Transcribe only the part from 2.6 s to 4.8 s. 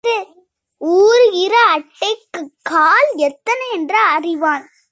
கால் எத்தனை என்று அறிவான்.